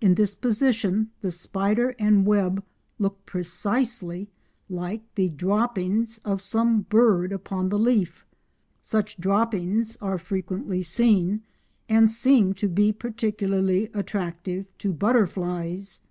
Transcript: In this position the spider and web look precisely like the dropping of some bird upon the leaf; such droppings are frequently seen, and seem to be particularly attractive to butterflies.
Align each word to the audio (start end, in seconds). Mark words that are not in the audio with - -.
In 0.00 0.14
this 0.14 0.36
position 0.36 1.10
the 1.20 1.32
spider 1.32 1.96
and 1.98 2.24
web 2.24 2.62
look 3.00 3.26
precisely 3.26 4.30
like 4.68 5.12
the 5.16 5.28
dropping 5.30 6.06
of 6.24 6.40
some 6.40 6.82
bird 6.82 7.32
upon 7.32 7.68
the 7.68 7.76
leaf; 7.76 8.24
such 8.82 9.16
droppings 9.18 9.96
are 9.96 10.16
frequently 10.16 10.80
seen, 10.82 11.42
and 11.88 12.08
seem 12.08 12.52
to 12.54 12.68
be 12.68 12.92
particularly 12.92 13.90
attractive 13.94 14.66
to 14.78 14.92
butterflies. 14.92 16.02